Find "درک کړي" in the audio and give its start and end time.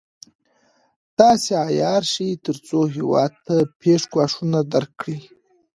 4.73-5.19